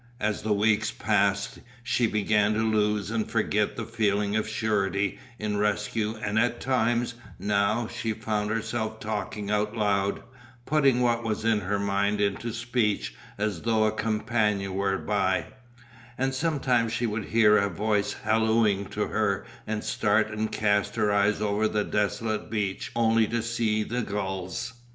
As 0.19 0.41
the 0.41 0.51
weeks 0.51 0.89
passed 0.89 1.59
she 1.83 2.07
began 2.07 2.55
to 2.55 2.61
lose 2.63 3.11
and 3.11 3.29
forget 3.29 3.75
the 3.75 3.85
feeling 3.85 4.35
of 4.35 4.49
surety 4.49 5.19
in 5.37 5.57
rescue 5.57 6.15
and 6.23 6.39
at 6.39 6.59
times, 6.59 7.13
now, 7.37 7.85
she 7.85 8.11
found 8.13 8.49
herself 8.49 8.99
talking 8.99 9.51
out 9.51 9.77
loud, 9.77 10.23
putting 10.65 11.01
what 11.01 11.23
was 11.23 11.45
in 11.45 11.59
her 11.59 11.77
mind 11.77 12.19
into 12.19 12.51
speech 12.51 13.13
as 13.37 13.61
though 13.61 13.83
a 13.85 13.91
companion 13.91 14.73
were 14.73 14.97
by, 14.97 15.45
and 16.17 16.33
sometimes 16.33 16.91
she 16.91 17.05
would 17.05 17.25
hear 17.25 17.57
a 17.57 17.69
voice 17.69 18.13
hallooing 18.23 18.87
to 18.87 19.05
her 19.09 19.45
and 19.67 19.83
start 19.83 20.31
and 20.31 20.51
cast 20.51 20.95
her 20.95 21.11
eyes 21.11 21.41
over 21.43 21.67
the 21.67 21.83
desolate 21.83 22.49
beach 22.49 22.91
only 22.95 23.27
to 23.27 23.43
see 23.43 23.83
the 23.83 24.01
gulls. 24.01 24.73